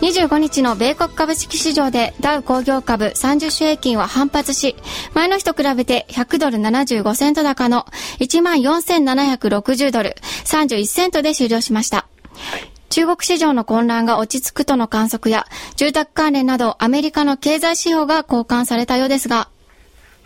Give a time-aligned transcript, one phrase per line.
[0.00, 4.74] 25日の米国株式市場でダウ工業株30種平均は反発し
[5.14, 7.84] 前の日と比べて100ドル75セント高の
[8.18, 12.06] 14,760ドル31セントで終了しました、
[12.88, 19.48] 中国市場の混乱が落ち着くとの観測や、住宅関連などアメリカの経済指標が交換されたようですが、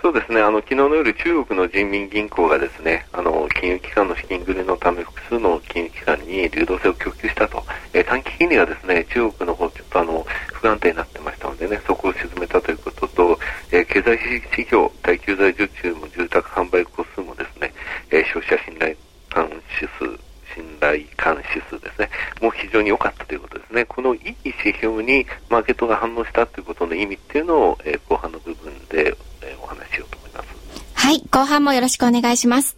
[0.04, 13.38] そうですね、あの昨日の夜、中国の人民銀行がですね、あの金融機関の資金繰りのため複数の金融機関に流動性を供給したと、えー、短期金利がですね、中国の方ちょっとあの不安定になってましたのでね、そこを沈めたということと、
[13.72, 17.72] えー、経済指標、耐久財受注も住宅販売個数もですね、
[18.10, 18.94] えー、消費者信頼
[19.30, 19.48] 感
[19.80, 20.20] 指数
[20.54, 22.10] 信頼感指数ですね、
[22.42, 23.86] もう非常に良かったということですね。
[23.86, 29.16] このいい指標にマーケットが反応したということの意味っていうのを、え、後半の部分で、
[29.64, 30.48] お話ししようと思います。
[30.94, 32.76] はい、後半もよろしくお願いします。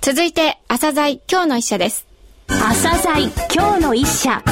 [0.00, 2.06] 続いて、朝鮮今日の一社です。
[2.48, 4.42] 朝鮮今日の一社。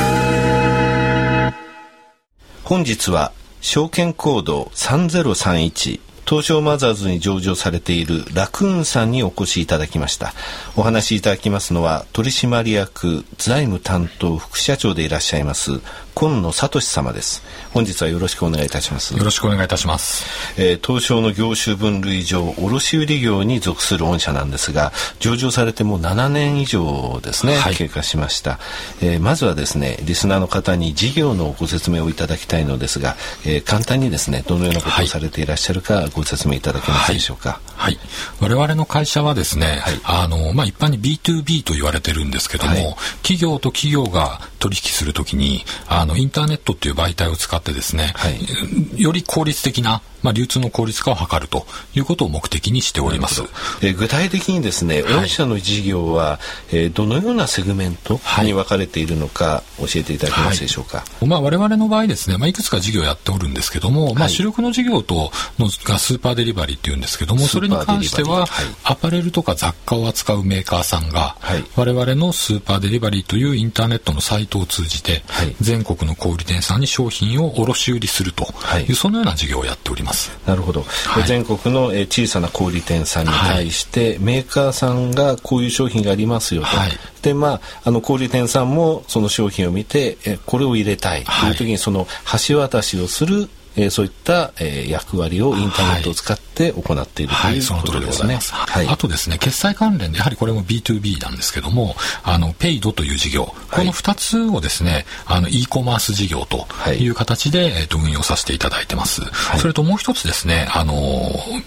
[2.65, 10.33] 本日は証券コード3031東証マザーズに上場されているラクーンさんにお越しいただきました。
[10.77, 15.81] お話しいただきますのは取締役財務担当副社長でいらっしゃいます
[16.15, 17.43] 今野聡様です。
[17.73, 19.17] 本日はよろしくお願いいたします。
[19.17, 28.59] よろしくお願いいたします、えー、東証の業種分類上卸売業に属する御社なんですが上場されてもう7年以上ですね、はい、経過しました、
[29.03, 37.61] えー、まずはですねリスナーの方に事業のご説明をいただきたいのですが、えー、簡単にですねどのようなことをされていらっしゃるかご説明いただけますでしょうか。
[37.77, 38.01] はい、はい、
[38.41, 53.43] 我々の会社はですね、はい、あのまあ一般に B2B と言われてるんですけども、企業と企業が取引するときにあのインターネットっていう媒体を使ってですね、はい、より効率的なまあ、流通の効率化を図るということを目的にしております。
[53.83, 56.39] え具体的にですね、御社の事業は、
[56.73, 60.99] えー、どのようなセグメントに分かれているのか教えていただけますでしょうか？
[60.99, 68.47] はい、まあ、我々の場合ですね、まあ、いくつか事業をやっておるんですけども、はい、まあ、主力の事業とのがスーパーデリバリーっていうんですけども、それに関しては、
[68.85, 75.23] アパレルとか雑貨を扱うメーカーさんが、はい、我々のスーパーデリバリーというインターネットのサイトを通じて、
[75.61, 78.47] 全国の小売店さんに商品を卸売りすると
[78.89, 80.10] いう、そのような事業をやっております。
[80.47, 80.83] なるほど。
[80.83, 86.67] はい、全国の、え小さな小売店さんに対して、はい、メーカーさんがこういう商品がありますよと。
[86.67, 86.91] はい、
[87.23, 91.25] で、まあ、あの小売店さんもその商品を見て、えこれを入れたい。
[91.25, 92.07] という時にその
[92.49, 98.27] 橋渡しをするえー、そういった、えー、役割をインターネットを使って行っている、はい、ということです。
[98.27, 98.39] ね。
[98.53, 107.09] はい、あとですね、決済関連で、やはりこれも B2B なんですけども、あの、ペイドという事業、この2つをですね、あの、e コマース事業とい。
[107.09, 109.23] う形で、えっ、ー、と、運用させていただいてます。
[109.59, 110.95] それともう一つですね、あの、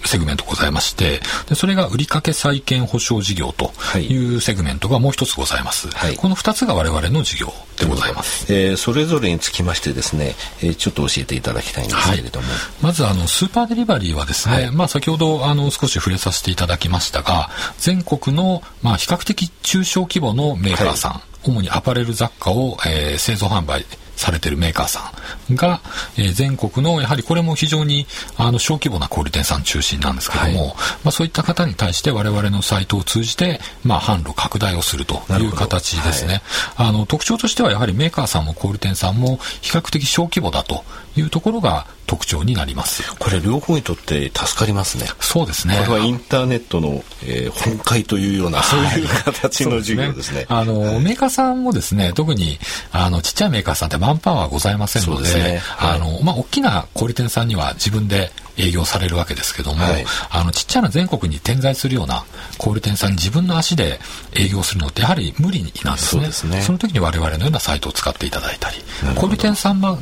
[0.04, 4.14] セグメントございまして、でそれが売掛債権保証事業とい。
[4.36, 5.88] うセグメントがもう一つございます。
[6.16, 8.52] この2つが我々の事業でございます。
[8.52, 12.48] えー、それぞれにつきましてですね、えー、ちょっと教えていただきたいんですけれども。
[12.48, 23.84] はい、まず、あの、スーパーデリバリーはですね、はい、まあ、先ほど、あの、少し触れさせていただきましたが、全国の、まあ、比較的中小規模のメーカーさん、はい、主にアパレル雑貨を、えー、製造販売
[24.16, 25.12] されてるメーカーさ
[25.50, 25.80] んが、
[26.16, 36.42] えー、全国のやはりこれも非常にあの小規模な小売店さん中心なんですけども、はい、まあ、そういった方に対して我々のサイトを通じて、まあ、販路拡大をするという形ですね、
[36.76, 40.84] はい、あの特徴としてはやはりメーカーさんも小売店さんも比較的小規模だと
[41.16, 43.02] いうところが特徴になります。
[43.18, 45.06] これ両方にとって助かりますね。
[45.20, 45.76] そうですね。
[45.86, 50.40] これはインターネットの、えー、本会というような、そういう形の授業ですね。
[50.40, 52.58] ね、あの、メーカーさんもですね特に
[52.92, 55.58] あのちっちゃいメーカーさんってマンパワーございませんので、ね。
[55.58, 62.24] はい、あのまあ、大きな小売店さんには自分で営業されるわけですけども、はい、あのちっちゃな全国に点在するような
[62.58, 63.98] 小売店さんに自分の足で
[64.34, 66.30] 営業するのってやはり無理なんですね。
[66.30, 66.60] そね。
[66.62, 68.76] その時に我々のようなサイトを使っていただいたり、
[69.16, 69.98] 小売店さん側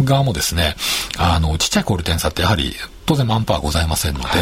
[0.00, 0.76] 側もですね、
[1.18, 2.74] あのちっちゃい小売店さんってやはり
[3.06, 4.38] 当然マンパワーございませんので、はい、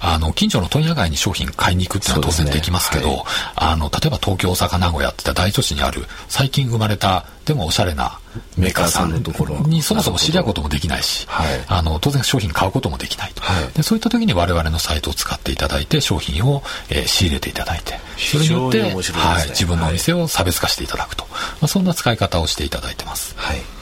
[0.00, 3.24] あの、近所の問屋街に商品買いに行くっていうのは当然できますけど、ねはい、
[3.56, 8.18] あの、例えば東京、大阪、名古屋っていった大都市にある、最近生まれた、でもおしゃれな
[8.56, 9.58] メーカーさんのところ。
[9.60, 13.42] にそもそも知り合うこともできないし、はい、あの、当然商品買うこともできないと、
[13.74, 13.82] で。
[13.82, 23.34] そういった時に我々のサイトを使っていただいて、商品を、えー、仕入れていただいて、それによって、ね、はい、自分のお店を差別化していただくと、まあ、そんな使い方をしていただいてます。
[23.36, 23.76] はい。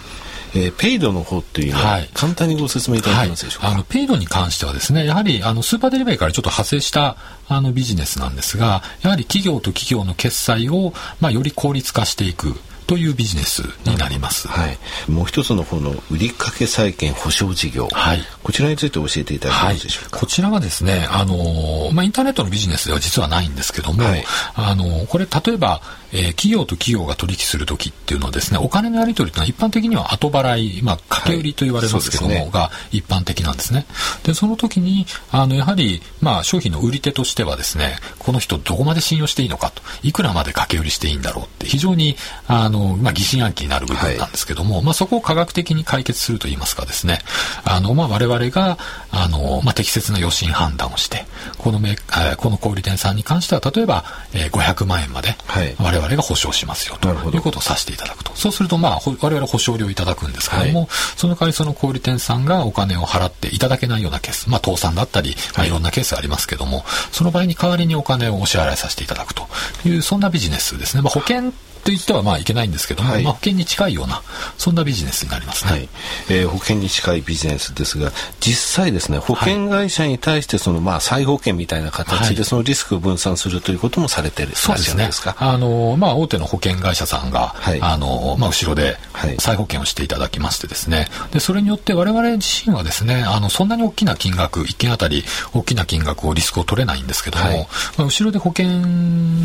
[0.56, 7.16] えー、ペイドの方っていうのは、はい、簡単にご説明いただけますでしょうか、はい、あのペイドに関してはですねやはりあのスーパーデリバリーからちょっと派生した
[7.48, 12.54] あのビジネスなんですがやはり企業と企業の決済を、まあ、より効率化していく
[12.86, 14.48] というビジネスになります。
[14.48, 14.78] はい。
[15.10, 17.88] もう一つの方の売掛債権保証事業。
[17.92, 18.20] はい。
[18.42, 20.16] こちらについて教えていただけますでしょうか？
[20.16, 25.80] はい、こちらはですね、あの、まあ、インターネットのビジネスでは実はないんですけども、はい、あの、これ例えば、
[26.12, 33.86] えー、企業と企業が取引するときっていうのはですね、お金のやり取りというのは一般的には後払い、まあ、掛け売りと言われますけども、はいね、が一般的なんですね。
[34.22, 42.16] で、その時に、あの、やはり、まあ、商品の売り手としてはですね、この人どこまで信用していいのかと、いくらまで掛け売りしていいんだろうって、非常に、
[42.46, 47.18] あの、まあ、疑心暗鬼になる部分なんですけども、はい、まあ、そこを科学的に解決すると言いますかですね、
[47.64, 48.78] あの、まあ、我々が、
[49.10, 51.26] あの、まあ、適切な予診判断をして、
[51.58, 51.96] このメ
[52.38, 55.36] この小売店さんに関しては、例えば、えー、500万円まで、
[55.78, 58.32] 我々が保証しますよということをさせていただくと。
[58.34, 65.74] そうすると、まあ、我々保証料いただくんですけども、はい、その代わりその小売店さんがお金を払っていただけないようなケース、まあ、倒産だったり、まあ、い。
[65.74, 69.46] ろんなケースありますけども、その場合に代わりにお金をお支払いさせていただくと
[69.84, 71.02] いう、そんなビジネスですね。
[71.02, 71.52] まあ、保険
[71.84, 74.22] と言ってはまあいけないんですけども、はい、まあ、保険に近いような
[74.56, 75.88] そんなビジネスになりますね、はい、
[76.30, 78.10] えー、保険に近いビジネスですが
[78.40, 85.10] 実際ですね保険会社に対してそのまあ再保険みたいな形でそのリスクを分散するということもされてる、はい、そうですね。
[85.38, 88.96] あの、まあ、大手の保険会社さんが、はい、あのまあ、後ろで
[89.38, 91.08] 再保険をしていただきましてですね。
[91.32, 98.66] でそれによって我々自身はですねあのそんなに大きな金額1件あたり大きな金額をリスクを取れないんですけども、まあ、後ろで保険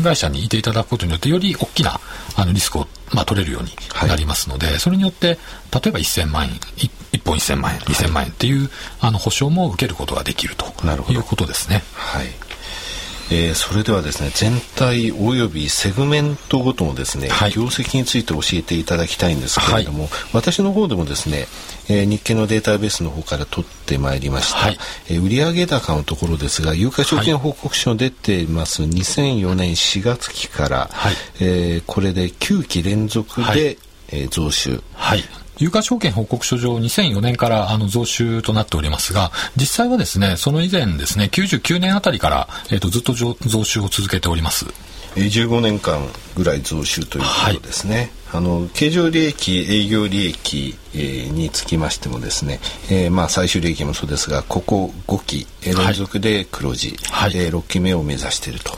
[0.02, 2.00] 会社にいていただくことによってより大きな
[2.36, 3.70] あのリスクを、まあ、取れるように
[4.08, 5.38] なりますので、はい、それによって例え
[5.72, 10.64] ば1000万円1本1000万円2000万円っていう、あの保証も受けることができると
[11.10, 11.82] いうことですね。
[11.94, 12.49] はい
[13.30, 21.46] えー、それではですね全体およびセグメントごとのですね、はい、業績について教えていただきたいんですけれども、はい、私の方でもですね、
[21.88, 24.78] えー、日経のデータベースの方から取ってまいりました、はい、
[25.08, 35.22] えー、売上高のところですが有価証券報告書出ています、2004年4月期から、はい、えー、これで9期連続で、はい、えー、増収、はい、
[35.60, 44.64] 有価証券報告書上2004年からあの増収となっておりますが、実際はですね、その以前ですね、99年あたりから、えーと、ずっと増収を続けております。
[45.16, 47.96] 15年間ぐらい増収ということですね。
[47.96, 52.60] はいあの経常利益営業利益、えー、につきましてもですね、
[52.90, 58.72] えー、まあ最終利益もそうですがここ5期連続で黒字、はい、えー、6期目を目指していると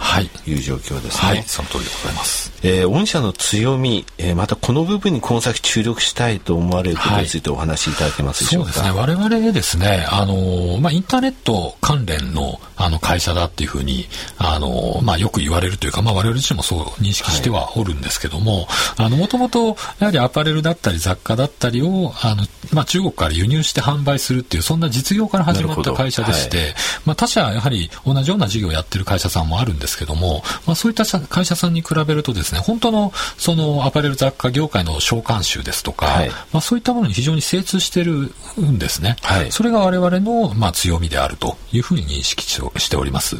[0.46, 1.28] いう状況ですね。
[1.28, 2.52] はい、はい、その通りでございます。
[2.64, 8.68] えー、御社の強み、えー、またこの部分にこの先注力したいと思われることについてお話しいただけますでしょうか？
[8.68, 9.00] はい、そうですね。
[9.00, 14.06] 我々ですね、あのまあインターネット関連のあの会社だっていうふうに
[14.38, 18.66] あのまあよく言われるというか、まあ我々自身もそう認識してはおるんですけども、
[18.96, 26.74] あのもともとやはりアパレルだったり雑貨だったりをあのまあ中国から輸入して販売するっていうそんな実業から始まった会社でして、はい、
[27.06, 39.16] まあ他社やはり同じような事業をやってる会社さんもあるんですけども、まあそういった会社さんに比べるとですね、本当のそのアパレル雑貨業界の召喚集ですとか、はい、まあそういったものに非常に精通してるんですね。
[39.22, 43.36] はい、それが我々のまあ強みであるというふうに認識しております。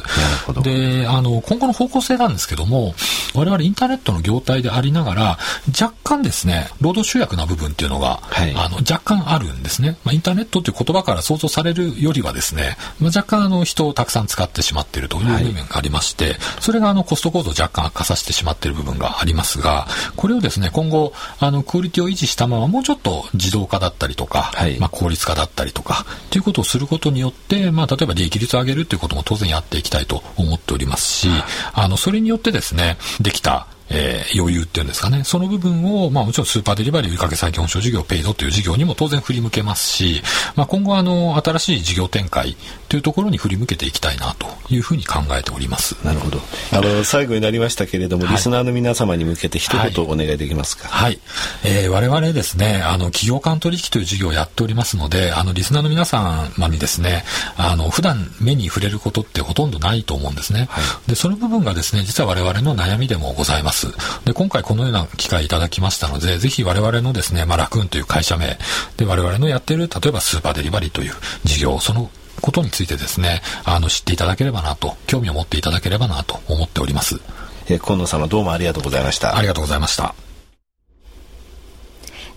[0.63, 2.93] で、あの今後の方向性なんですけども、
[3.33, 5.37] 我々インターネットの業態でありながら
[5.79, 9.97] 若干ですね、労働集約な部分っていうのが、はい、あの若干あるんですね。
[10.03, 31.29] まあインターネットという言葉から想像されるよりはですね、まあ、若干あの人をたくさん使ってしまっているという部分がありまして、はい、それがあのコスト構造を若干悪化させてしまっている部分がありますが、これをですね、今後、あのクオリティを維持したままもうちょっと自動化だったりとか、はい、まあ効率化だったりとか、ということをすることによって、まあ例えば利益率を上げるということも当然やっていきたいと思っておりますし、
[31.73, 40.21] あのそれによってですね、できたえー、余裕っていうんですかね、その部分を、まあもちろんスーパーデリバリー売掛債権保証事業、ペイドという事業にも当然振り向けますし、
[40.55, 42.55] まあ今後あの、新しい事業展開
[42.89, 45.95] というところに振り向けていきたいなというふうに考えております。
[46.05, 46.39] なるほど。
[46.71, 50.87] あの、最後になりましたけれども、はい、リスナーの皆様に向けて一言お願いできますか？
[50.87, 51.03] はい。
[51.03, 51.19] はい、
[51.63, 57.25] えー、我々ですね、あの、企業間取引という事業をやっておりますので、あの、リスナーの皆様にですね、
[57.57, 60.67] あの、普段目に触れることってほとんどないと思うんですね。
[60.69, 63.72] はい、で、その部分がですね、実は我々の悩みでもございます。
[64.25, 68.57] で、今回このような機会いただきましたので、ぜひ我々のですね、まあ、ラクーンという会社名
[68.97, 71.13] で我々のやっている、例えばスーパーデリバリーという
[71.43, 72.09] 事業、その
[72.41, 77.19] ことについてですね、あの、知っていただければなと、興味を持っていただければなと思っております。
[77.67, 79.37] えー、今野様どうもありがとうございました。
[79.37, 80.13] ありがとうございました。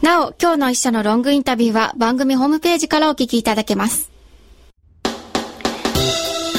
[0.02, 4.10] なお、今日の一社のロングインタビューは番組ホームページからお聞きいただけます。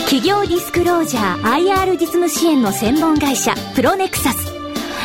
[0.05, 4.56] 企業ディスクロージャー IR 実務支援の専門会社プロネクサス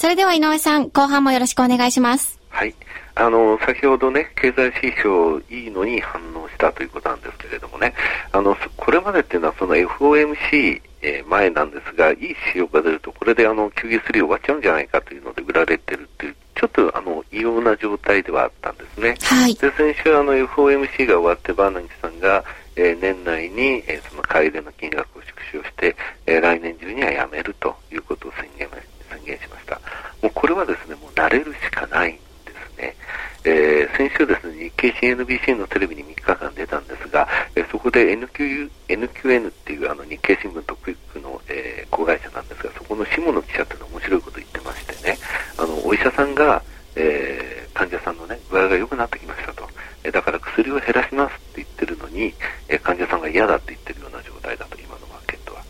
[0.00, 2.40] それでは井上さん、後半もよろしくお願いします。
[2.48, 2.74] はい。
[3.16, 7.92] あの、先ほどね、経済指標いいのに反応したということなんですけれどもね、
[8.32, 19.16] あの、これまでっていうのはその FOMC、えー、前なんですが、いい指標が出ると、これであの、QE3 終わっちゃうんじゃないかというので売られてるっていう、ちょっとあの、異様な状態ではあったんですね。
[19.20, 19.54] はい。
[19.54, 22.42] で、先週あの、FOMC が終わって、バーナンキさんが、
[22.74, 28.80] えー、年内に、えー、その買い入れの金額を縮小して、えー、来年中にはやめるということを宣言宣
[29.26, 29.80] 言しました。
[30.22, 32.96] もうこれはですね、もう慣れるしかないんですね。
[33.44, 45.18] えー、先週ですね、日経 CNBC のテレビに3日間出たんですが、えー、そこで NQ NQN っていうあの日経新聞とクイックの、えー、子会社なんですが、そこの下野記者っていうのは面白いこと言ってましてね、
[45.56, 46.62] あの、お医者さんが、
[46.96, 49.68] えー、患者さんのね、具合が良くなってきましたと。
[50.02, 52.32] えだから薬を減らしますって言ってるのに、
[52.68, 55.62] え患者さんが嫌だって言ってるような状態だと、今のマーケットは。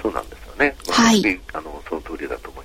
[0.00, 0.74] そうなんですよね。
[0.88, 1.40] はい。
[1.52, 2.55] あの、その通りだと。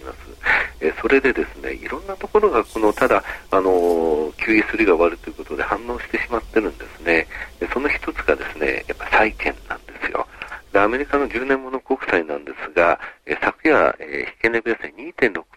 [0.81, 7.27] えそれでですね、いろんなところがこの、ただ、あの、QE3 が終わるということで反応してしまってるんですね。
[7.73, 10.27] その一つがですね、やっぱ債券なんですよ。
[10.73, 14.93] で、アメリカの10年もの国債なんですが、え昨夜、え引け値ベースで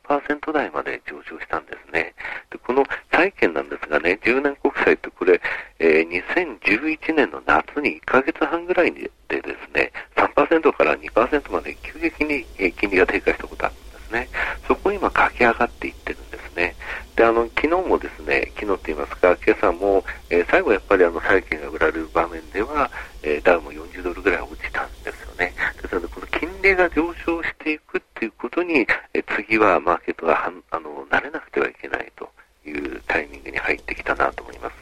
[0.07, 2.15] 2.6%台まで上昇したんですね。
[2.51, 5.41] で、この債券なんですがね、10年国債ってこれ、
[5.79, 14.29] えー、2011年の夏に1ヶ月半ぐらいでですね、3%から2%まで急激に金利が低下したことあるんですね。
[14.67, 16.75] そこを今駆け上がっていってるんですね。
[17.17, 22.91] で、あの、昨日もですね、昨日って言いますか、今朝も、えー、最後やっぱりあの、債券が売られる場面では、
[23.23, 25.55] えー、ダウも40ドルぐらい落ちたんですよね。
[25.81, 32.29] ですので、この金利が上昇していくっていうことに、えー、次はマーケットがはあの、慣れなくてはいけないと
[32.67, 34.75] いうタイミングに入ってきたなと思います。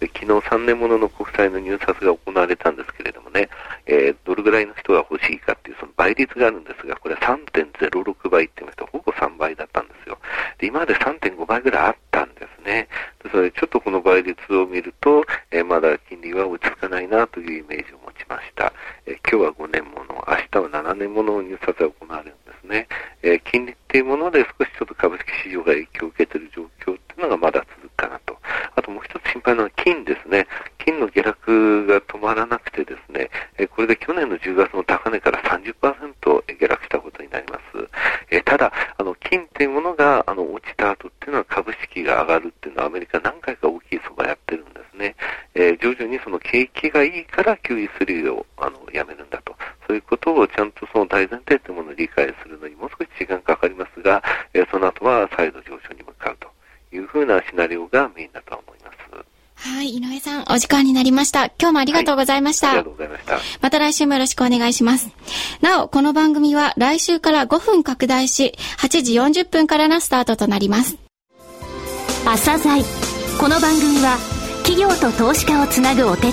[0.00, 3.48] で昨日3年ものの国債の入札が行われたんですけれどもね、
[3.86, 10.18] えー、どれぐらいの人が欲しいかっていうその倍率があるんですが、これ3.06倍って言いましたほぼ3倍だったんですよ。
[10.58, 12.88] で、今まで3.5倍ぐらいあったんですね。
[13.22, 18.72] でそれちょっとこの倍率を見ると、えー、まだ金利は落ち着かないなというイメージを持ちました。
[19.06, 19.95] えー、今日は5年も、
[20.26, 22.88] 明日は7年もの入札が行われるんですね。
[23.22, 28.36] えー、金利っていうもので少しちょっと株式市場が影響を受けている状況っていうのがまだ続くかなと。
[28.74, 30.46] あともう一つ心配なのは金ですね。
[30.78, 35.74] 金の下落が止まらなくてですね、えこれで去年の10月の高値から30%
[36.58, 37.88] 下落したことになります。
[38.30, 45.14] えただ、あの、金っていうものが、あの、落ちた後っていうのは株式が上がるっていうのはアメリカ何回か大きい相場やってるんですね。
[45.54, 49.55] えー、徐々にその景気がいいから QE3 を、あの、やめるんだと。
[49.86, 56.48] そういうことをちゃんとその大前提というものを理解するのにもう少し時間かかりますが、えー、その後は再度上昇に向かうと
[56.94, 58.96] いうふうなシナリオがメインだと思います。
[59.58, 61.46] はい、井上さん、お時間になりました。
[61.46, 62.68] 今日もありがとうございました。
[62.68, 63.38] はい、ありがとうございました。
[63.62, 65.10] また来週もよろしくお願いします。
[65.62, 70.98] なお、この番組は来週から5分拡大し、8時40分からのスタートとなります。
[72.24, 72.82] 朝鮮
[73.40, 74.18] この番組は、
[74.62, 76.32] 企業と投資家をつなぐお手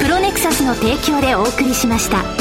[0.00, 2.35] プロネクサスの提供でお送りしました。